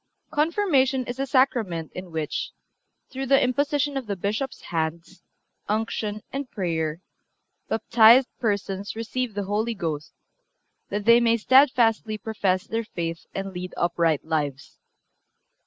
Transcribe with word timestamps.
Confirmation 0.31 1.05
is 1.05 1.19
a 1.19 1.27
Sacrament 1.27 1.91
in 1.93 2.09
which, 2.09 2.53
through 3.11 3.27
the 3.27 3.39
imposition 3.39 3.97
of 3.97 4.07
the 4.07 4.15
Bishop's 4.15 4.61
hands, 4.61 5.21
unction 5.69 6.23
and 6.33 6.49
prayer, 6.49 7.01
baptized 7.69 8.27
persons 8.39 8.95
receive 8.95 9.35
the 9.35 9.43
Holy 9.45 9.75
Ghost, 9.75 10.11
that 10.89 11.05
they 11.05 11.19
may 11.19 11.37
steadfastly 11.37 12.17
profess 12.17 12.65
their 12.65 12.83
faith 12.83 13.27
and 13.35 13.53
lead 13.53 13.75
upright 13.77 14.25
lives. 14.25 14.79